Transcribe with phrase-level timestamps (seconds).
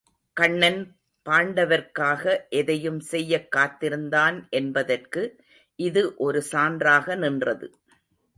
[0.37, 0.79] கண்ணன்
[1.25, 5.23] பாண்டவர்க்காக எதையும் செய்யக் காத்திருந்தான் என்பதற்கு
[5.79, 7.69] இது ஒரு சான்றாக நின்றது.